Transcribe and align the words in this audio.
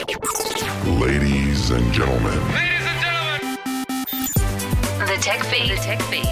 Ladies 0.00 0.16
and 0.18 0.32
gentlemen. 0.32 0.98
Ladies 0.98 1.70
and 1.70 1.92
gentlemen. 1.92 2.38
The 4.98 5.18
Tech 5.20 5.44
Feed. 5.44 5.70
The 5.70 5.76
Tech 5.76 6.00
Feed. 6.04 6.24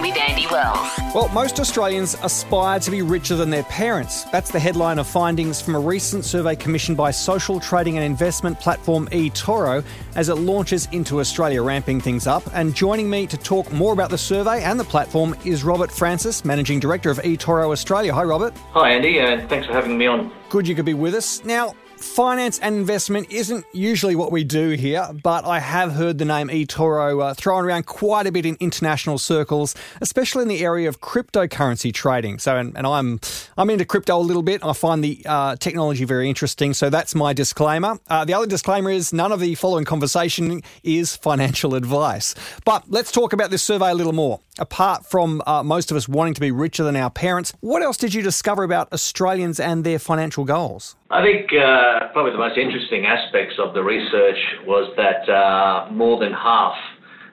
With 0.00 0.16
Andy 0.16 0.46
Wells. 0.46 0.88
Well, 1.12 1.28
most 1.30 1.58
Australians 1.58 2.16
aspire 2.22 2.78
to 2.78 2.88
be 2.88 3.02
richer 3.02 3.34
than 3.34 3.50
their 3.50 3.64
parents. 3.64 4.22
That's 4.24 4.52
the 4.52 4.60
headline 4.60 5.00
of 5.00 5.08
findings 5.08 5.60
from 5.60 5.74
a 5.74 5.80
recent 5.80 6.24
survey 6.24 6.54
commissioned 6.54 6.96
by 6.96 7.10
social 7.10 7.58
trading 7.58 7.96
and 7.96 8.04
investment 8.04 8.60
platform 8.60 9.08
eToro 9.08 9.84
as 10.14 10.28
it 10.28 10.36
launches 10.36 10.86
into 10.92 11.18
Australia, 11.18 11.64
ramping 11.64 12.00
things 12.00 12.28
up. 12.28 12.44
And 12.54 12.76
joining 12.76 13.10
me 13.10 13.26
to 13.26 13.36
talk 13.36 13.72
more 13.72 13.92
about 13.92 14.10
the 14.10 14.18
survey 14.18 14.62
and 14.62 14.78
the 14.78 14.84
platform 14.84 15.34
is 15.44 15.64
Robert 15.64 15.90
Francis, 15.90 16.44
Managing 16.44 16.78
Director 16.78 17.10
of 17.10 17.18
eToro 17.18 17.72
Australia. 17.72 18.14
Hi, 18.14 18.22
Robert. 18.22 18.56
Hi, 18.70 18.90
Andy, 18.90 19.18
and 19.18 19.48
thanks 19.48 19.66
for 19.66 19.72
having 19.72 19.98
me 19.98 20.06
on. 20.06 20.30
Good 20.48 20.68
you 20.68 20.76
could 20.76 20.84
be 20.84 20.94
with 20.94 21.16
us. 21.16 21.44
Now, 21.44 21.74
finance 22.00 22.58
and 22.58 22.74
investment 22.76 23.30
isn't 23.30 23.64
usually 23.72 24.16
what 24.16 24.32
we 24.32 24.44
do 24.44 24.70
here, 24.70 25.08
but 25.22 25.44
I 25.44 25.58
have 25.58 25.92
heard 25.92 26.18
the 26.18 26.24
name 26.24 26.48
eToro 26.48 27.22
uh, 27.22 27.34
thrown 27.34 27.64
around 27.64 27.86
quite 27.86 28.26
a 28.26 28.32
bit 28.32 28.46
in 28.46 28.56
international 28.60 29.18
circles, 29.18 29.74
especially 30.00 30.42
in 30.42 30.48
the 30.48 30.64
area 30.64 30.88
of 30.88 31.00
cryptocurrency 31.00 31.92
trading. 31.92 32.38
So, 32.38 32.56
and, 32.56 32.76
and 32.76 32.86
I'm 32.86 33.20
I'm 33.56 33.70
into 33.70 33.84
crypto 33.84 34.18
a 34.18 34.20
little 34.20 34.42
bit. 34.42 34.64
I 34.64 34.72
find 34.72 35.04
the 35.04 35.22
uh, 35.26 35.56
technology 35.56 36.04
very 36.04 36.28
interesting. 36.28 36.74
So 36.74 36.90
that's 36.90 37.14
my 37.14 37.32
disclaimer. 37.32 37.98
Uh, 38.08 38.24
the 38.24 38.34
other 38.34 38.46
disclaimer 38.46 38.90
is 38.90 39.12
none 39.12 39.32
of 39.32 39.40
the 39.40 39.54
following 39.54 39.84
conversation 39.84 40.62
is 40.82 41.16
financial 41.16 41.74
advice. 41.74 42.34
But 42.64 42.90
let's 42.90 43.12
talk 43.12 43.32
about 43.32 43.50
this 43.50 43.62
survey 43.62 43.90
a 43.90 43.94
little 43.94 44.12
more. 44.12 44.40
Apart 44.58 45.06
from 45.06 45.42
uh, 45.46 45.62
most 45.62 45.90
of 45.90 45.96
us 45.96 46.06
wanting 46.06 46.34
to 46.34 46.40
be 46.40 46.50
richer 46.50 46.84
than 46.84 46.96
our 46.96 47.08
parents, 47.10 47.52
what 47.60 47.82
else 47.82 47.96
did 47.96 48.12
you 48.12 48.20
discover 48.20 48.62
about 48.62 48.92
Australians 48.92 49.58
and 49.58 49.84
their 49.84 49.98
financial 49.98 50.44
goals? 50.44 50.96
I 51.10 51.22
think 51.22 51.52
uh, 51.90 52.12
probably 52.12 52.32
the 52.32 52.38
most 52.38 52.58
interesting 52.58 53.06
aspects 53.06 53.56
of 53.58 53.74
the 53.74 53.82
research 53.82 54.38
was 54.66 54.92
that 54.96 55.28
uh, 55.30 55.90
more 55.90 56.18
than 56.18 56.32
half, 56.32 56.74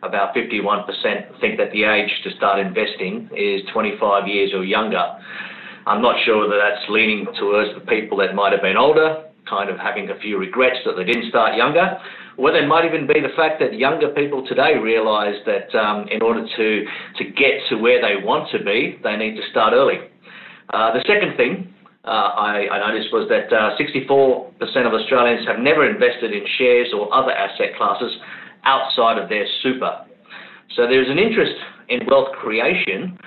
about 0.03 0.35
51%, 0.35 0.85
think 1.39 1.57
that 1.57 1.71
the 1.71 1.83
age 1.83 2.09
to 2.23 2.31
start 2.37 2.59
investing 2.59 3.29
is 3.35 3.61
25 3.73 4.27
years 4.27 4.51
or 4.53 4.63
younger. 4.63 5.03
I'm 5.85 6.01
not 6.01 6.15
sure 6.25 6.41
whether 6.41 6.57
that's 6.57 6.87
leaning 6.89 7.25
towards 7.39 7.73
the 7.73 7.81
people 7.81 8.17
that 8.19 8.35
might 8.35 8.51
have 8.51 8.61
been 8.61 8.77
older, 8.77 9.23
kind 9.49 9.69
of 9.69 9.77
having 9.77 10.09
a 10.09 10.19
few 10.19 10.37
regrets 10.37 10.77
that 10.85 10.97
they 10.97 11.03
didn't 11.03 11.29
start 11.29 11.55
younger, 11.55 11.97
or 12.37 12.53
it 12.53 12.67
might 12.67 12.85
even 12.85 13.07
be 13.07 13.19
the 13.19 13.33
fact 13.35 13.59
that 13.59 13.73
younger 13.73 14.09
people 14.09 14.45
today 14.45 14.77
realise 14.77 15.37
that 15.45 15.73
um, 15.77 16.07
in 16.09 16.21
order 16.21 16.45
to, 16.45 16.85
to 17.17 17.23
get 17.31 17.61
to 17.69 17.77
where 17.77 18.01
they 18.01 18.23
want 18.23 18.49
to 18.51 18.63
be, 18.63 18.99
they 19.03 19.15
need 19.15 19.35
to 19.35 19.49
start 19.49 19.73
early. 19.73 19.97
Uh, 20.73 20.93
the 20.93 21.03
second 21.07 21.35
thing 21.37 21.73
I, 22.11 22.67
I, 22.71 22.91
noticed 22.91 23.11
was 23.11 23.27
that 23.29 23.51
uh, 23.51 23.75
64% 23.75 24.87
of 24.87 24.93
Australians 24.93 25.45
have 25.47 25.59
never 25.59 25.89
invested 25.89 26.31
in 26.31 26.45
shares 26.57 26.87
or 26.95 27.13
other 27.13 27.31
asset 27.31 27.75
classes 27.77 28.11
outside 28.63 29.17
of 29.17 29.29
their 29.29 29.45
super. 29.61 30.05
So 30.75 30.87
there's 30.87 31.09
an 31.09 31.19
interest 31.19 31.55
in 31.89 32.05
wealth 32.07 32.31
creation, 32.39 33.17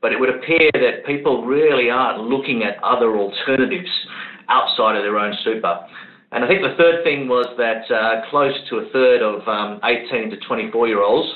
but 0.00 0.12
it 0.12 0.20
would 0.20 0.30
appear 0.30 0.70
that 0.72 1.06
people 1.06 1.46
really 1.46 1.90
aren't 1.90 2.22
looking 2.22 2.62
at 2.62 2.82
other 2.82 3.16
alternatives 3.16 3.90
outside 4.48 4.96
of 4.96 5.02
their 5.02 5.18
own 5.18 5.34
super. 5.44 5.80
And 6.30 6.44
I 6.44 6.48
think 6.48 6.62
the 6.62 6.76
third 6.76 7.04
thing 7.04 7.26
was 7.26 7.46
that 7.56 7.90
uh, 7.90 8.28
close 8.30 8.54
to 8.70 8.78
a 8.78 8.90
third 8.90 9.22
of 9.22 9.46
um, 9.48 9.80
18 9.82 10.30
to 10.30 10.36
24 10.46 10.88
year 10.88 11.02
olds 11.02 11.28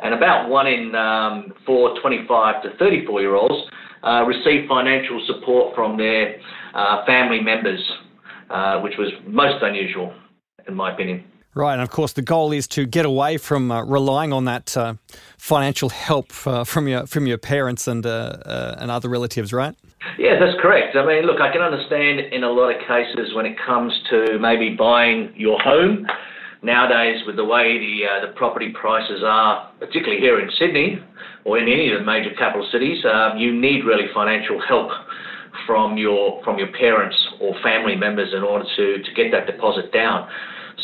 and 0.00 0.14
about 0.14 0.48
one 0.48 0.66
in 0.66 0.94
um, 0.94 1.52
four 1.64 1.98
25 2.00 2.62
to 2.62 2.76
34 2.78 3.20
year 3.20 3.34
olds 3.34 3.70
uh, 4.02 4.24
receive 4.24 4.68
financial 4.68 5.22
support 5.26 5.74
from 5.74 5.96
their 5.96 6.36
uh, 6.74 7.04
family 7.06 7.40
members, 7.40 7.80
uh, 8.50 8.80
which 8.80 8.94
was 8.98 9.10
most 9.26 9.62
unusual, 9.62 10.12
in 10.68 10.74
my 10.74 10.92
opinion. 10.92 11.24
Right, 11.54 11.72
and 11.72 11.80
of 11.80 11.90
course, 11.90 12.12
the 12.12 12.22
goal 12.22 12.52
is 12.52 12.68
to 12.68 12.84
get 12.84 13.06
away 13.06 13.38
from 13.38 13.72
uh, 13.72 13.82
relying 13.82 14.32
on 14.34 14.44
that 14.44 14.76
uh, 14.76 14.94
financial 15.38 15.88
help 15.88 16.30
uh, 16.46 16.64
from 16.64 16.86
your 16.86 17.06
from 17.06 17.26
your 17.26 17.38
parents 17.38 17.88
and 17.88 18.04
and 18.04 18.90
other 18.90 19.08
relatives, 19.08 19.54
right? 19.54 19.74
Yeah, 20.18 20.38
that's 20.38 20.60
correct. 20.60 20.94
I 20.96 21.06
mean, 21.06 21.24
look, 21.24 21.40
I 21.40 21.50
can 21.50 21.62
understand 21.62 22.20
in 22.20 22.44
a 22.44 22.50
lot 22.50 22.74
of 22.74 22.80
cases 22.86 23.34
when 23.34 23.46
it 23.46 23.56
comes 23.58 23.92
to 24.10 24.38
maybe 24.38 24.76
buying 24.76 25.32
your 25.34 25.58
home. 25.60 26.06
Nowadays, 26.62 27.22
with 27.26 27.36
the 27.36 27.44
way 27.44 27.78
the 27.78 28.26
the 28.26 28.32
property 28.34 28.72
prices 28.72 29.22
are, 29.24 29.70
particularly 29.78 30.20
here 30.20 30.40
in 30.40 30.50
Sydney, 30.58 30.98
or 31.44 31.58
in 31.58 31.68
any 31.68 31.92
of 31.92 32.00
the 32.00 32.04
major 32.04 32.34
capital 32.36 32.66
cities, 32.72 33.04
um, 33.04 33.38
you 33.38 33.54
need 33.54 33.84
really 33.84 34.06
financial 34.14 34.60
help 34.66 34.90
from 35.66 35.96
your 35.96 36.42
from 36.44 36.58
your 36.58 36.68
parents 36.72 37.16
or 37.40 37.54
family 37.62 37.94
members 37.94 38.34
in 38.34 38.42
order 38.42 38.64
to, 38.76 39.02
to 39.02 39.14
get 39.14 39.30
that 39.32 39.46
deposit 39.46 39.92
down. 39.92 40.28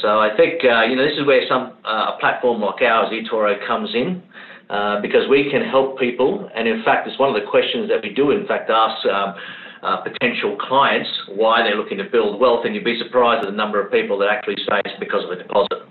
So 0.01 0.21
I 0.21 0.37
think 0.37 0.65
uh, 0.65 0.83
you 0.83 0.97
know 0.97 1.05
this 1.05 1.19
is 1.19 1.27
where 1.27 1.43
some 1.49 1.73
uh, 1.85 2.15
a 2.15 2.17
platform 2.21 2.61
like 2.61 2.83
ours, 2.83 3.13
eToro, 3.13 3.67
comes 3.67 3.95
in. 3.95 4.23
Uh, 4.71 5.03
because 5.03 5.29
we 5.29 5.51
can 5.51 5.61
help 5.69 5.99
people, 5.99 6.49
and 6.57 6.67
in 6.67 6.83
fact, 6.83 7.07
it's 7.07 7.19
one 7.19 7.29
of 7.29 7.35
the 7.35 7.47
questions 7.51 7.91
that 7.91 8.01
we 8.03 8.09
do, 8.15 8.31
in 8.31 8.47
fact, 8.47 8.71
ask 8.71 9.05
um, 9.05 9.35
uh, 9.83 9.97
potential 9.99 10.57
clients 10.57 11.11
why 11.29 11.63
they're 11.63 11.77
looking 11.77 11.99
to 11.99 12.05
build 12.05 12.41
wealth, 12.41 12.65
and 12.65 12.75
you'd 12.75 12.85
be 12.85 12.99
surprised 12.99 13.45
at 13.45 13.51
the 13.51 13.57
number 13.57 13.85
of 13.85 13.91
people 13.91 14.19
that 14.19 14.29
actually 14.29 14.57
say 14.69 14.81
it's 14.85 14.99
because 15.01 15.25
of 15.25 15.31
a 15.31 15.37
deposit. 15.37 15.83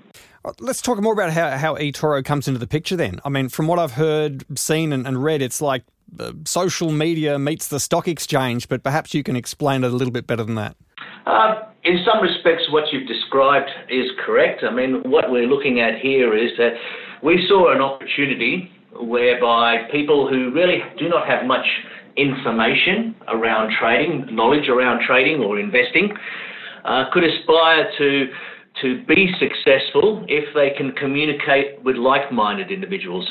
Uh, 0.43 0.53
let's 0.59 0.81
talk 0.81 0.99
more 1.01 1.13
about 1.13 1.31
how, 1.31 1.57
how 1.57 1.75
eToro 1.75 2.23
comes 2.23 2.47
into 2.47 2.59
the 2.59 2.67
picture 2.67 2.95
then. 2.95 3.19
I 3.23 3.29
mean, 3.29 3.49
from 3.49 3.67
what 3.67 3.79
I've 3.79 3.91
heard, 3.91 4.45
seen, 4.57 4.91
and, 4.93 5.05
and 5.05 5.23
read, 5.23 5.41
it's 5.41 5.61
like 5.61 5.83
uh, 6.19 6.31
social 6.45 6.91
media 6.91 7.37
meets 7.37 7.67
the 7.67 7.79
stock 7.79 8.07
exchange, 8.07 8.67
but 8.67 8.83
perhaps 8.83 9.13
you 9.13 9.23
can 9.23 9.35
explain 9.35 9.83
it 9.83 9.91
a 9.91 9.95
little 9.95 10.13
bit 10.13 10.25
better 10.25 10.43
than 10.43 10.55
that. 10.55 10.75
Uh, 11.25 11.63
in 11.83 12.03
some 12.05 12.21
respects, 12.21 12.63
what 12.71 12.91
you've 12.91 13.07
described 13.07 13.69
is 13.89 14.05
correct. 14.25 14.63
I 14.63 14.73
mean, 14.73 15.01
what 15.03 15.31
we're 15.31 15.47
looking 15.47 15.79
at 15.79 15.99
here 15.99 16.35
is 16.35 16.51
that 16.57 16.73
we 17.23 17.45
saw 17.47 17.73
an 17.73 17.81
opportunity 17.81 18.71
whereby 18.99 19.87
people 19.91 20.27
who 20.27 20.51
really 20.51 20.79
do 20.97 21.07
not 21.07 21.27
have 21.27 21.45
much 21.45 21.65
information 22.17 23.15
around 23.27 23.73
trading, 23.79 24.27
knowledge 24.35 24.69
around 24.69 25.05
trading 25.05 25.41
or 25.41 25.59
investing, 25.59 26.13
uh, 26.85 27.05
could 27.11 27.23
aspire 27.23 27.89
to 27.97 28.27
to 28.81 29.03
be 29.05 29.29
successful 29.37 30.23
if 30.29 30.53
they 30.55 30.69
can 30.77 30.93
communicate 30.93 31.83
with 31.83 31.97
like-minded 31.97 32.71
individuals. 32.71 33.29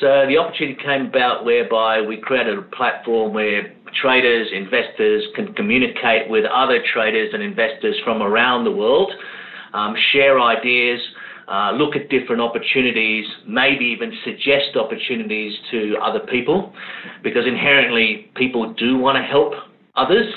So 0.00 0.26
the 0.28 0.36
opportunity 0.36 0.76
came 0.84 1.06
about 1.06 1.46
whereby 1.46 2.02
we 2.02 2.18
created 2.18 2.58
a 2.58 2.62
platform 2.62 3.32
where 3.32 3.74
traders, 4.02 4.48
investors 4.52 5.24
can 5.34 5.54
communicate 5.54 6.28
with 6.28 6.44
other 6.44 6.82
traders 6.92 7.30
and 7.32 7.42
investors 7.42 7.96
from 8.04 8.22
around 8.22 8.64
the 8.64 8.70
world, 8.70 9.10
um, 9.72 9.96
share 10.12 10.38
ideas, 10.38 11.00
uh, 11.48 11.72
look 11.72 11.94
at 11.94 12.08
different 12.08 12.40
opportunities, 12.40 13.24
maybe 13.46 13.84
even 13.84 14.12
suggest 14.24 14.76
opportunities 14.76 15.54
to 15.70 15.96
other 16.02 16.20
people, 16.20 16.72
because 17.22 17.46
inherently 17.46 18.30
people 18.34 18.72
do 18.74 18.98
want 18.98 19.16
to 19.16 19.22
help 19.22 19.52
others. 19.94 20.32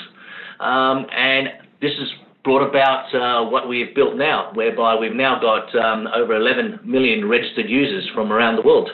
Um, 0.60 1.06
and 1.12 1.48
this 1.80 1.92
has 1.98 2.08
brought 2.44 2.66
about 2.66 3.14
uh, 3.14 3.48
what 3.50 3.68
we 3.68 3.80
have 3.80 3.94
built 3.94 4.16
now, 4.16 4.52
whereby 4.54 4.94
we've 4.94 5.14
now 5.14 5.40
got 5.40 5.74
um, 5.74 6.06
over 6.14 6.34
11 6.34 6.80
million 6.84 7.28
registered 7.28 7.68
users 7.68 8.08
from 8.14 8.32
around 8.32 8.56
the 8.56 8.62
world. 8.62 8.90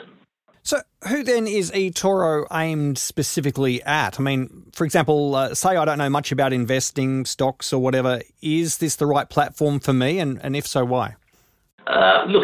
So, 0.63 0.81
who 1.07 1.23
then 1.23 1.47
is 1.47 1.71
eToro 1.71 2.45
aimed 2.51 2.97
specifically 2.97 3.81
at? 3.83 4.19
I 4.19 4.23
mean, 4.23 4.65
for 4.73 4.83
example, 4.83 5.35
uh, 5.35 5.55
say 5.55 5.77
I 5.77 5.85
don't 5.85 5.97
know 5.97 6.09
much 6.09 6.33
about 6.33 6.51
investing, 6.51 7.23
stocks, 7.23 7.71
or 7.71 7.81
whatever. 7.81 8.21
Is 8.41 8.79
this 8.79 8.97
the 8.97 9.05
right 9.05 9.29
platform 9.29 9.79
for 9.79 9.93
me? 9.93 10.19
And, 10.19 10.41
and 10.43 10.57
if 10.57 10.67
so, 10.67 10.83
why? 10.83 11.15
Uh, 11.87 12.25
look, 12.27 12.43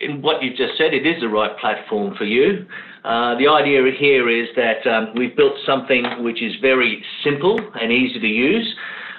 in 0.00 0.22
what 0.22 0.42
you've 0.42 0.56
just 0.56 0.78
said, 0.78 0.94
it 0.94 1.06
is 1.06 1.20
the 1.20 1.28
right 1.28 1.56
platform 1.58 2.14
for 2.16 2.24
you. 2.24 2.66
Uh, 3.04 3.36
the 3.38 3.48
idea 3.48 3.82
here 3.98 4.28
is 4.28 4.48
that 4.56 4.86
um, 4.86 5.12
we've 5.16 5.36
built 5.36 5.54
something 5.64 6.04
which 6.22 6.42
is 6.42 6.54
very 6.60 7.02
simple 7.24 7.58
and 7.80 7.92
easy 7.92 8.20
to 8.20 8.26
use 8.26 8.74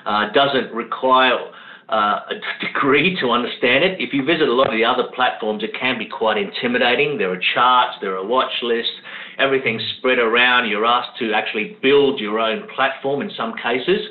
uh, 0.05 0.31
doesn't 0.33 0.73
require 0.73 1.37
a 1.89 2.19
degree 2.61 3.17
to 3.21 3.29
understand 3.31 3.83
it. 3.83 3.99
If 3.99 4.13
you 4.13 4.23
visit 4.23 4.47
a 4.47 4.53
lot 4.53 4.67
of 4.67 4.73
the 4.73 4.83
other 4.83 5.09
platforms, 5.15 5.63
it 5.63 5.71
can 5.79 5.97
be 5.97 6.05
quite 6.05 6.37
intimidating. 6.37 7.17
There 7.17 7.31
are 7.31 7.41
charts, 7.53 7.97
there 8.01 8.17
are 8.17 8.25
watch 8.25 8.51
lists, 8.61 8.91
everything's 9.37 9.83
spread 9.97 10.19
around. 10.19 10.69
You're 10.69 10.85
asked 10.85 11.17
to 11.19 11.33
actually 11.33 11.77
build 11.81 12.19
your 12.19 12.39
own 12.39 12.67
platform 12.75 13.21
in 13.21 13.31
some 13.37 13.53
cases. 13.55 14.07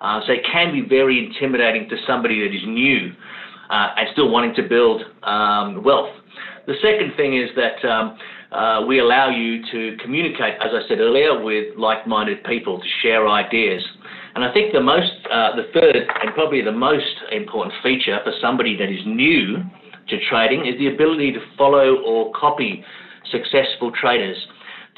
So 0.00 0.32
it 0.32 0.46
can 0.50 0.72
be 0.72 0.86
very 0.88 1.18
intimidating 1.18 1.88
to 1.88 1.96
somebody 2.06 2.46
that 2.46 2.54
is 2.54 2.62
new 2.64 3.12
uh, 3.70 3.88
and 3.96 4.08
still 4.12 4.30
wanting 4.30 4.54
to 4.54 4.62
build 4.62 5.02
um, 5.22 5.82
wealth. 5.84 6.10
The 6.66 6.74
second 6.82 7.14
thing 7.16 7.36
is 7.36 7.50
that 7.56 7.88
um, 7.88 8.18
uh, 8.52 8.84
we 8.86 8.98
allow 8.98 9.28
you 9.30 9.62
to 9.70 9.96
communicate, 10.02 10.54
as 10.60 10.70
I 10.72 10.86
said 10.88 10.98
earlier, 10.98 11.42
with 11.42 11.76
like-minded 11.76 12.44
people 12.44 12.80
to 12.80 12.86
share 13.02 13.28
ideas. 13.28 13.82
And 14.34 14.44
I 14.44 14.52
think 14.52 14.72
the 14.72 14.80
most, 14.80 15.12
uh, 15.32 15.56
the 15.56 15.68
third 15.72 15.96
and 15.96 16.34
probably 16.34 16.62
the 16.62 16.72
most 16.72 17.16
important 17.32 17.74
feature 17.82 18.18
for 18.22 18.32
somebody 18.40 18.76
that 18.76 18.90
is 18.90 19.00
new 19.06 19.56
to 20.08 20.18
trading 20.28 20.66
is 20.66 20.78
the 20.78 20.88
ability 20.88 21.32
to 21.32 21.40
follow 21.56 21.96
or 22.04 22.32
copy 22.32 22.84
successful 23.30 23.90
traders, 23.90 24.36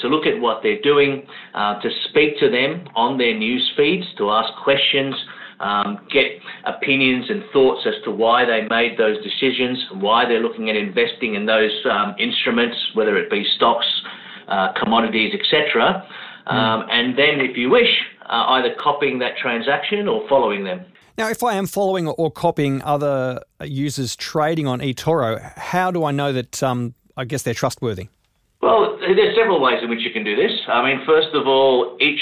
to 0.01 0.09
look 0.09 0.27
at 0.27 0.41
what 0.41 0.63
they're 0.63 0.81
doing, 0.83 1.27
uh, 1.55 1.81
to 1.81 1.89
speak 2.09 2.39
to 2.39 2.51
them 2.51 2.87
on 2.95 3.19
their 3.19 3.37
news 3.37 3.73
feeds, 3.77 4.07
to 4.19 4.31
ask 4.31 4.53
questions, 4.63 5.15
um, 5.61 5.99
get 6.11 6.41
opinions 6.65 7.31
and 7.31 7.43
thoughts 7.53 7.87
as 7.87 7.95
to 8.05 8.11
why 8.11 8.45
they 8.45 8.67
made 8.69 8.99
those 8.99 9.17
decisions, 9.23 9.85
why 9.95 10.25
they're 10.27 10.43
looking 10.43 10.71
at 10.71 10.77
investing 10.77 11.35
in 11.35 11.47
those 11.47 11.73
um, 11.91 12.15
instruments, 12.19 12.77
whether 12.95 13.17
it 13.17 13.31
be 13.31 13.45
stocks, 13.57 13.87
uh, 14.49 14.73
commodities, 14.81 15.35
etc. 15.35 16.07
Hmm. 16.47 16.57
Um, 16.57 16.87
and 16.91 17.19
then, 17.19 17.41
if 17.41 17.57
you 17.57 17.71
wish, 17.71 17.91
uh, 18.27 18.45
either 18.49 18.75
copying 18.79 19.19
that 19.21 19.37
transaction 19.37 20.09
or 20.09 20.27
following 20.29 20.65
them. 20.65 20.85
Now, 21.17 21.29
if 21.29 21.43
I 21.43 21.55
am 21.55 21.67
following 21.67 22.07
or 22.07 22.31
copying 22.31 22.81
other 22.83 23.41
users 23.65 24.15
trading 24.15 24.69
on 24.69 24.79
eToro, 24.79 25.41
how 25.59 25.91
do 25.91 26.05
I 26.05 26.13
know 26.13 26.33
that 26.33 26.63
um, 26.63 26.95
I 27.17 27.25
guess 27.25 27.43
they're 27.43 27.55
trustworthy? 27.55 28.09
Well, 28.63 28.99
there's 29.01 29.37
several 29.37 29.61
ways 29.61 29.81
in 29.83 29.91
which 29.91 30.01
you 30.01 30.11
can 30.13 30.25
do 30.25 30.37
this. 30.37 30.53
I 30.69 30.85
mean, 30.85 31.05
first 31.07 31.35
of 31.35 31.47
all, 31.47 31.97
each 32.01 32.21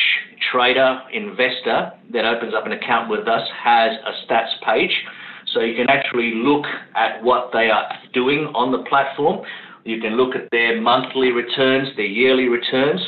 trader, 0.51 1.01
investor 1.13 1.93
that 2.13 2.25
opens 2.25 2.55
up 2.55 2.67
an 2.67 2.73
account 2.73 3.11
with 3.11 3.27
us 3.29 3.47
has 3.63 3.93
a 4.05 4.13
stats 4.27 4.53
page. 4.65 4.93
So 5.53 5.61
you 5.61 5.75
can 5.75 5.89
actually 5.89 6.33
look 6.35 6.65
at 6.95 7.23
what 7.23 7.51
they 7.53 7.71
are 7.71 7.87
doing 8.13 8.51
on 8.55 8.73
the 8.73 8.89
platform. 8.89 9.45
You 9.85 10.01
can 10.01 10.17
look 10.17 10.35
at 10.35 10.49
their 10.51 10.81
monthly 10.81 11.31
returns, 11.31 11.89
their 11.97 12.07
yearly 12.07 12.49
returns. 12.49 13.01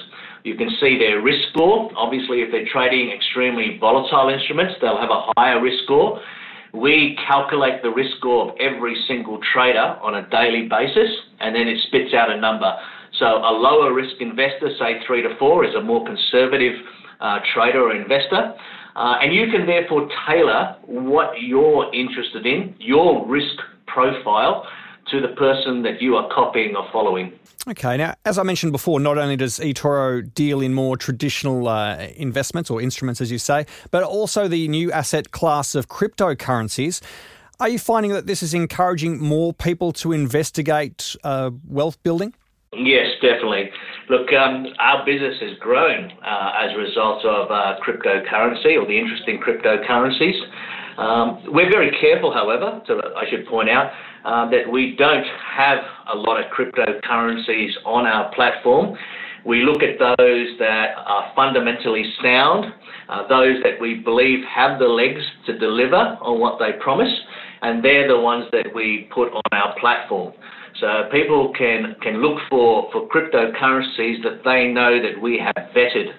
You 0.44 0.54
can 0.54 0.70
see 0.80 0.98
their 0.98 1.20
risk 1.20 1.50
score. 1.50 1.90
Obviously, 1.96 2.40
if 2.40 2.52
they're 2.52 2.68
trading 2.72 3.10
extremely 3.10 3.76
volatile 3.80 4.28
instruments, 4.28 4.74
they'll 4.80 5.00
have 5.00 5.10
a 5.10 5.32
higher 5.36 5.60
risk 5.60 5.82
score. 5.84 6.20
We 6.72 7.18
calculate 7.26 7.82
the 7.82 7.90
risk 7.90 8.16
score 8.18 8.50
of 8.50 8.56
every 8.60 8.94
single 9.08 9.40
trader 9.52 9.98
on 10.00 10.14
a 10.14 10.28
daily 10.30 10.68
basis, 10.68 11.10
and 11.40 11.54
then 11.54 11.66
it 11.66 11.78
spits 11.88 12.14
out 12.14 12.30
a 12.30 12.40
number. 12.40 12.72
So 13.18 13.26
a 13.26 13.52
lower 13.52 13.92
risk 13.92 14.20
investor, 14.20 14.70
say 14.78 15.00
three 15.06 15.22
to 15.22 15.34
four, 15.38 15.64
is 15.64 15.74
a 15.74 15.80
more 15.80 16.04
conservative 16.06 16.74
uh, 17.20 17.40
trader 17.54 17.82
or 17.82 17.94
investor. 17.94 18.54
Uh, 18.96 19.18
and 19.22 19.32
you 19.32 19.46
can 19.50 19.66
therefore 19.66 20.08
tailor 20.26 20.76
what 20.86 21.40
you're 21.40 21.92
interested 21.94 22.46
in, 22.46 22.74
your 22.78 23.26
risk 23.26 23.56
profile, 23.86 24.66
to 25.10 25.20
the 25.20 25.28
person 25.28 25.82
that 25.82 26.02
you 26.02 26.16
are 26.16 26.28
copying 26.34 26.76
or 26.76 26.86
following. 26.92 27.32
Okay, 27.68 27.96
now, 27.96 28.14
as 28.24 28.38
I 28.38 28.42
mentioned 28.42 28.72
before, 28.72 28.98
not 29.00 29.18
only 29.18 29.36
does 29.36 29.58
eToro 29.58 30.32
deal 30.34 30.60
in 30.60 30.74
more 30.74 30.96
traditional 30.96 31.68
uh, 31.68 32.08
investments 32.16 32.70
or 32.70 32.80
instruments, 32.80 33.20
as 33.20 33.30
you 33.30 33.38
say, 33.38 33.66
but 33.90 34.02
also 34.02 34.48
the 34.48 34.68
new 34.68 34.90
asset 34.92 35.30
class 35.30 35.74
of 35.74 35.88
cryptocurrencies. 35.88 37.02
Are 37.60 37.68
you 37.68 37.78
finding 37.78 38.12
that 38.12 38.26
this 38.26 38.42
is 38.42 38.54
encouraging 38.54 39.20
more 39.20 39.52
people 39.52 39.92
to 39.94 40.12
investigate 40.12 41.16
uh, 41.24 41.50
wealth 41.66 42.02
building? 42.02 42.34
Yes, 42.72 43.06
definitely. 43.22 43.70
Look, 44.10 44.32
um, 44.32 44.66
our 44.78 45.04
business 45.04 45.36
has 45.40 45.58
grown 45.58 46.10
uh, 46.22 46.52
as 46.60 46.72
a 46.74 46.78
result 46.78 47.24
of 47.24 47.50
uh, 47.50 47.76
cryptocurrency 47.80 48.76
or 48.76 48.86
the 48.86 48.98
interest 48.98 49.22
in 49.26 49.38
cryptocurrencies. 49.38 50.38
Um, 50.98 51.42
we're 51.46 51.70
very 51.70 51.96
careful, 51.98 52.32
however, 52.32 52.82
I 53.16 53.24
should 53.30 53.46
point 53.46 53.70
out, 53.70 53.90
uh, 54.24 54.50
that 54.50 54.70
we 54.70 54.96
don't 54.96 55.24
have 55.56 55.78
a 56.12 56.16
lot 56.16 56.40
of 56.40 56.50
cryptocurrencies 56.52 57.70
on 57.86 58.04
our 58.04 58.34
platform. 58.34 58.96
We 59.46 59.62
look 59.62 59.82
at 59.82 59.98
those 59.98 60.48
that 60.58 60.94
are 61.06 61.32
fundamentally 61.34 62.04
sound, 62.22 62.66
uh, 63.08 63.26
those 63.28 63.62
that 63.62 63.80
we 63.80 63.94
believe 63.94 64.40
have 64.44 64.78
the 64.78 64.88
legs 64.88 65.22
to 65.46 65.56
deliver 65.56 65.96
on 65.96 66.38
what 66.40 66.58
they 66.58 66.72
promise, 66.80 67.12
and 67.62 67.82
they're 67.82 68.08
the 68.08 68.20
ones 68.20 68.46
that 68.52 68.66
we 68.74 69.08
put 69.14 69.32
on 69.32 69.42
our 69.52 69.74
platform. 69.78 70.34
So 70.80 71.08
people 71.10 71.52
can, 71.56 71.96
can 72.02 72.22
look 72.22 72.38
for, 72.48 72.88
for 72.92 73.08
cryptocurrencies 73.08 74.22
that 74.22 74.42
they 74.44 74.68
know 74.68 75.02
that 75.02 75.20
we 75.20 75.38
have 75.38 75.72
vetted 75.74 76.12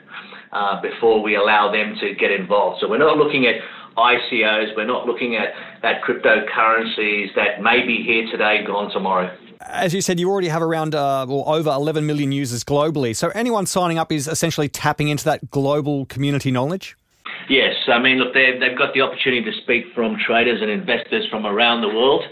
uh, 0.51 0.81
before 0.81 1.23
we 1.23 1.35
allow 1.35 1.71
them 1.71 1.95
to 2.01 2.13
get 2.15 2.31
involved. 2.31 2.81
So 2.81 2.89
we're 2.89 2.97
not 2.97 3.17
looking 3.17 3.45
at 3.45 3.55
ICOs, 3.97 4.75
we're 4.75 4.85
not 4.85 5.05
looking 5.05 5.35
at, 5.35 5.49
at 5.83 6.01
cryptocurrencies 6.01 7.33
that 7.35 7.61
may 7.61 7.85
be 7.85 8.03
here 8.03 8.25
today, 8.31 8.63
gone 8.65 8.91
tomorrow. 8.91 9.35
As 9.61 9.93
you 9.93 10.01
said, 10.01 10.19
you 10.19 10.29
already 10.29 10.47
have 10.47 10.61
around 10.61 10.95
uh, 10.95 11.25
or 11.27 11.53
over 11.53 11.69
11 11.69 12.05
million 12.05 12.31
users 12.31 12.63
globally. 12.63 13.15
So 13.15 13.29
anyone 13.29 13.65
signing 13.65 13.97
up 13.97 14.11
is 14.11 14.27
essentially 14.27 14.69
tapping 14.69 15.09
into 15.09 15.25
that 15.25 15.51
global 15.51 16.05
community 16.05 16.49
knowledge? 16.49 16.95
Yes, 17.49 17.75
I 17.87 17.99
mean, 17.99 18.17
look, 18.19 18.33
they've, 18.33 18.59
they've 18.59 18.77
got 18.77 18.93
the 18.93 19.01
opportunity 19.01 19.43
to 19.43 19.57
speak 19.61 19.85
from 19.93 20.17
traders 20.17 20.61
and 20.61 20.69
investors 20.69 21.27
from 21.29 21.45
around 21.45 21.81
the 21.81 21.87
world. 21.87 22.23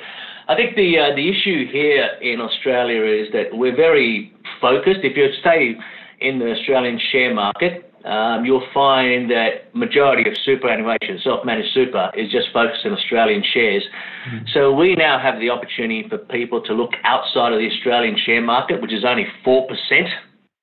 I 0.50 0.56
think 0.56 0.76
the 0.76 0.98
uh, 0.98 1.16
the 1.16 1.28
issue 1.28 1.70
here 1.72 2.06
in 2.22 2.40
Australia 2.40 3.04
is 3.04 3.32
that 3.34 3.48
we're 3.52 3.76
very 3.76 4.34
focused. 4.62 5.02
If 5.04 5.18
you 5.18 5.28
stay 5.42 5.76
in 6.22 6.40
the 6.40 6.52
Australian 6.54 7.00
share 7.12 7.34
market, 7.34 7.94
um, 8.06 8.46
you'll 8.46 8.68
find 8.74 9.30
that 9.30 9.76
majority 9.76 10.30
of 10.30 10.38
superannuation, 10.46 11.20
self-managed 11.22 11.74
super, 11.74 12.12
is 12.16 12.32
just 12.32 12.48
focused 12.54 12.86
on 12.86 12.94
Australian 12.94 13.44
shares. 13.54 13.84
Mm-hmm. 14.30 14.46
So 14.54 14.74
we 14.74 14.96
now 14.96 15.20
have 15.20 15.40
the 15.40 15.50
opportunity 15.50 16.08
for 16.08 16.18
people 16.18 16.62
to 16.62 16.74
look 16.74 16.94
outside 17.04 17.52
of 17.52 17.60
the 17.60 17.70
Australian 17.70 18.18
share 18.26 18.42
market, 18.42 18.82
which 18.82 18.94
is 18.94 19.04
only 19.04 19.28
four 19.44 19.68
percent 19.68 20.08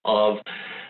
of 0.06 0.38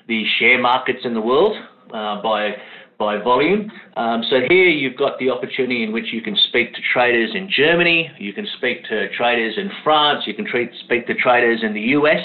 the 0.07 0.25
share 0.39 0.61
markets 0.61 1.01
in 1.05 1.15
the 1.15 1.21
world 1.21 1.57
uh, 1.93 2.23
by 2.23 2.55
by 3.05 3.23
volume. 3.23 3.71
Um, 3.97 4.25
so 4.31 4.41
here 4.49 4.69
you've 4.69 4.97
got 4.97 5.19
the 5.19 5.29
opportunity 5.29 5.83
in 5.83 5.93
which 5.93 6.07
you 6.11 6.23
can 6.23 6.35
speak 6.49 6.73
to 6.73 6.81
traders 6.93 7.33
in 7.35 7.51
Germany, 7.55 8.11
you 8.19 8.33
can 8.33 8.47
speak 8.57 8.85
to 8.89 9.11
traders 9.15 9.59
in 9.59 9.71
France, 9.83 10.25
you 10.27 10.33
can 10.33 10.47
treat, 10.47 10.71
speak 10.85 11.07
to 11.09 11.15
traders 11.15 11.61
in 11.63 11.75
the 11.75 11.83
US, 11.99 12.25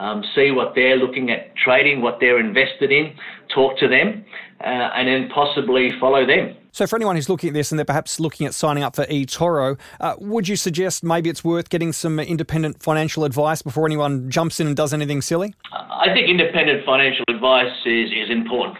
um, 0.00 0.22
see 0.34 0.50
what 0.50 0.74
they're 0.74 0.96
looking 0.96 1.30
at 1.30 1.56
trading, 1.56 2.02
what 2.02 2.18
they're 2.20 2.38
invested 2.38 2.92
in, 2.92 3.14
talk 3.54 3.78
to 3.78 3.88
them, 3.88 4.22
uh, 4.60 4.96
and 4.96 5.08
then 5.08 5.30
possibly 5.34 5.90
follow 5.98 6.26
them. 6.26 6.56
So, 6.72 6.86
for 6.86 6.96
anyone 6.96 7.16
who's 7.16 7.28
looking 7.28 7.48
at 7.48 7.54
this 7.54 7.70
and 7.70 7.78
they're 7.78 7.84
perhaps 7.84 8.20
looking 8.20 8.46
at 8.46 8.54
signing 8.54 8.82
up 8.82 8.96
for 8.96 9.04
eToro, 9.06 9.78
uh, 10.00 10.14
would 10.18 10.48
you 10.48 10.56
suggest 10.56 11.04
maybe 11.04 11.28
it's 11.30 11.44
worth 11.44 11.68
getting 11.68 11.92
some 11.92 12.18
independent 12.18 12.82
financial 12.82 13.24
advice 13.24 13.60
before 13.62 13.86
anyone 13.86 14.30
jumps 14.30 14.60
in 14.60 14.66
and 14.66 14.76
does 14.76 14.92
anything 14.92 15.20
silly? 15.20 15.54
I 15.72 16.06
think 16.14 16.28
independent 16.28 16.84
financial 16.84 17.24
advice 17.28 17.72
is, 17.84 18.10
is 18.10 18.30
important 18.30 18.78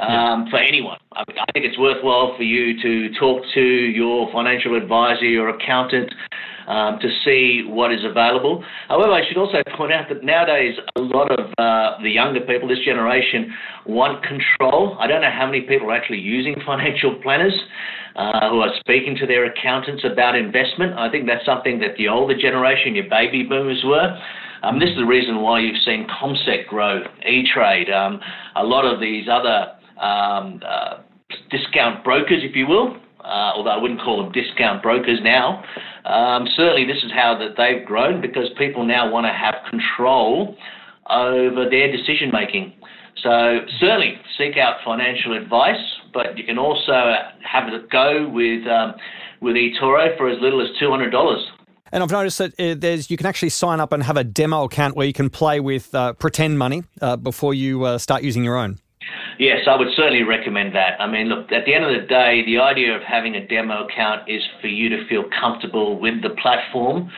um, 0.00 0.46
for 0.50 0.58
anyone. 0.58 0.98
I, 1.12 1.22
I 1.22 1.52
think 1.52 1.66
it's 1.66 1.78
worthwhile 1.78 2.34
for 2.36 2.42
you 2.42 2.80
to 2.82 3.18
talk 3.18 3.42
to 3.54 3.60
your 3.60 4.32
financial 4.32 4.76
advisor, 4.76 5.24
your 5.24 5.50
accountant, 5.50 6.12
um, 6.66 6.98
to 7.00 7.08
see 7.24 7.64
what 7.66 7.92
is 7.92 8.04
available. 8.04 8.64
However, 8.88 9.12
I 9.12 9.26
should 9.26 9.36
also 9.36 9.62
point 9.76 9.92
out 9.92 10.08
that 10.08 10.24
nowadays 10.24 10.76
a 10.96 11.00
lot 11.00 11.30
of 11.30 11.50
uh, 11.58 12.02
the 12.02 12.10
younger 12.10 12.40
people, 12.40 12.68
this 12.68 12.78
generation, 12.84 13.52
want 13.86 14.24
control. 14.24 14.96
I 15.00 15.06
don't 15.06 15.20
know 15.20 15.30
how 15.30 15.46
many 15.46 15.62
people 15.62 15.90
are 15.90 15.94
actually 15.94 16.20
using 16.20 16.56
financial 16.66 17.20
planners. 17.22 17.54
Uh, 18.16 18.50
who 18.50 18.58
are 18.58 18.72
speaking 18.80 19.14
to 19.14 19.24
their 19.24 19.44
accountants 19.44 20.02
about 20.04 20.34
investment. 20.34 20.98
I 20.98 21.08
think 21.08 21.28
that's 21.28 21.46
something 21.46 21.78
that 21.78 21.96
the 21.96 22.08
older 22.08 22.36
generation, 22.36 22.96
your 22.96 23.08
baby 23.08 23.44
boomers, 23.44 23.82
were. 23.84 24.18
Um, 24.64 24.80
this 24.80 24.90
is 24.90 24.96
the 24.96 25.06
reason 25.06 25.40
why 25.42 25.60
you've 25.60 25.80
seen 25.84 26.08
CommSec 26.08 26.66
grow, 26.66 27.04
E-Trade, 27.24 27.88
um, 27.88 28.20
a 28.56 28.64
lot 28.64 28.84
of 28.84 29.00
these 29.00 29.26
other 29.30 29.68
um, 30.00 30.60
uh, 30.66 30.98
discount 31.50 32.02
brokers, 32.04 32.42
if 32.42 32.56
you 32.56 32.66
will, 32.66 32.96
uh, 33.20 33.52
although 33.54 33.70
I 33.70 33.76
wouldn't 33.76 34.00
call 34.00 34.22
them 34.22 34.32
discount 34.32 34.82
brokers 34.82 35.20
now. 35.22 35.62
Um, 36.04 36.48
certainly, 36.56 36.86
this 36.86 37.02
is 37.04 37.12
how 37.12 37.38
that 37.38 37.56
they've 37.56 37.84
grown 37.86 38.20
because 38.20 38.48
people 38.58 38.84
now 38.84 39.10
want 39.10 39.26
to 39.26 39.32
have 39.32 39.54
control 39.68 40.56
over 41.08 41.68
their 41.68 41.90
decision 41.90 42.30
making. 42.32 42.72
So 43.22 43.60
certainly 43.78 44.14
seek 44.38 44.56
out 44.56 44.76
financial 44.84 45.36
advice, 45.36 45.80
but 46.14 46.38
you 46.38 46.44
can 46.44 46.58
also 46.58 47.14
have 47.44 47.68
a 47.68 47.86
go 47.90 48.28
with 48.28 48.66
um, 48.66 48.94
with 49.40 49.56
eToro 49.56 50.16
for 50.16 50.28
as 50.28 50.40
little 50.40 50.60
as 50.62 50.68
two 50.78 50.90
hundred 50.90 51.10
dollars. 51.10 51.46
And 51.92 52.02
I've 52.02 52.10
noticed 52.10 52.38
that 52.38 52.58
uh, 52.58 52.76
there's 52.78 53.10
you 53.10 53.16
can 53.16 53.26
actually 53.26 53.50
sign 53.50 53.80
up 53.80 53.92
and 53.92 54.02
have 54.02 54.16
a 54.16 54.24
demo 54.24 54.64
account 54.64 54.96
where 54.96 55.06
you 55.06 55.12
can 55.12 55.28
play 55.28 55.60
with 55.60 55.94
uh, 55.94 56.14
pretend 56.14 56.58
money 56.58 56.84
uh, 57.02 57.16
before 57.16 57.52
you 57.52 57.84
uh, 57.84 57.98
start 57.98 58.22
using 58.22 58.44
your 58.44 58.56
own. 58.56 58.78
Yes, 59.40 59.60
I 59.66 59.74
would 59.74 59.88
certainly 59.96 60.22
recommend 60.22 60.74
that. 60.74 61.00
I 61.00 61.06
mean, 61.06 61.30
look, 61.30 61.50
at 61.50 61.64
the 61.64 61.72
end 61.72 61.84
of 61.84 61.98
the 61.98 62.06
day, 62.06 62.44
the 62.44 62.58
idea 62.58 62.94
of 62.94 63.00
having 63.02 63.36
a 63.36 63.46
demo 63.46 63.86
account 63.86 64.28
is 64.28 64.42
for 64.60 64.66
you 64.66 64.90
to 64.90 65.08
feel 65.08 65.24
comfortable 65.40 65.98
with 65.98 66.20
the 66.20 66.36
platform, 66.42 67.10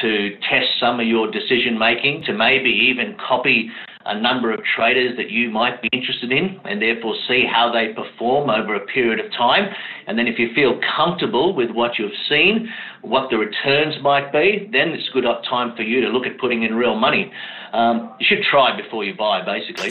to 0.00 0.36
test 0.48 0.68
some 0.78 1.00
of 1.00 1.08
your 1.08 1.28
decision 1.28 1.76
making, 1.76 2.22
to 2.26 2.32
maybe 2.32 2.70
even 2.70 3.16
copy 3.18 3.68
a 4.04 4.16
number 4.16 4.52
of 4.52 4.60
traders 4.76 5.16
that 5.16 5.28
you 5.32 5.50
might 5.50 5.82
be 5.82 5.88
interested 5.92 6.30
in 6.30 6.60
and 6.66 6.80
therefore 6.80 7.16
see 7.26 7.44
how 7.52 7.72
they 7.72 7.92
perform 7.92 8.48
over 8.48 8.76
a 8.76 8.86
period 8.86 9.18
of 9.18 9.32
time. 9.32 9.68
And 10.06 10.16
then 10.16 10.28
if 10.28 10.38
you 10.38 10.54
feel 10.54 10.78
comfortable 10.96 11.52
with 11.52 11.72
what 11.72 11.98
you've 11.98 12.12
seen, 12.28 12.68
what 13.02 13.28
the 13.28 13.38
returns 13.38 13.96
might 14.02 14.30
be, 14.30 14.68
then 14.70 14.90
it's 14.90 15.08
a 15.08 15.12
good 15.12 15.24
time 15.50 15.74
for 15.74 15.82
you 15.82 16.00
to 16.02 16.10
look 16.10 16.26
at 16.26 16.38
putting 16.38 16.62
in 16.62 16.76
real 16.76 16.94
money. 16.94 17.32
Um, 17.72 18.14
you 18.20 18.26
should 18.28 18.44
try 18.48 18.80
before 18.80 19.02
you 19.02 19.16
buy, 19.16 19.44
basically. 19.44 19.90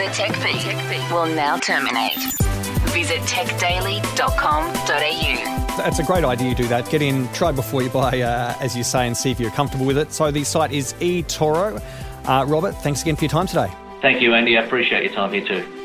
The 0.00 0.06
Tech 0.14 0.34
Feed 0.36 1.12
will 1.12 1.26
now 1.26 1.58
terminate. 1.58 2.16
Visit 2.94 3.20
techdaily.com.au. 3.20 5.76
That's 5.76 5.98
a 5.98 6.02
great 6.02 6.24
idea. 6.24 6.48
You 6.48 6.54
do 6.54 6.66
that. 6.68 6.88
Get 6.88 7.02
in, 7.02 7.28
try 7.34 7.52
before 7.52 7.82
you 7.82 7.90
buy, 7.90 8.22
uh, 8.22 8.54
as 8.62 8.74
you 8.74 8.82
say, 8.82 9.06
and 9.06 9.14
see 9.14 9.30
if 9.30 9.38
you're 9.38 9.50
comfortable 9.50 9.84
with 9.84 9.98
it. 9.98 10.14
So 10.14 10.30
the 10.30 10.42
site 10.42 10.72
is 10.72 10.94
eToro. 10.94 11.82
Uh, 12.24 12.46
Robert, 12.48 12.72
thanks 12.76 13.02
again 13.02 13.14
for 13.14 13.24
your 13.24 13.30
time 13.30 13.46
today. 13.46 13.70
Thank 14.00 14.22
you, 14.22 14.32
Andy. 14.32 14.56
I 14.56 14.64
appreciate 14.64 15.04
your 15.04 15.12
time 15.12 15.34
here 15.34 15.44
too. 15.44 15.79